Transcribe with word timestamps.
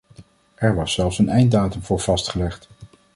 Er 0.55 0.75
was 0.75 0.93
zelfs 0.93 1.17
een 1.19 1.29
einddatum 1.29 1.83
voor 1.83 1.99
vastgelegd. 1.99 2.69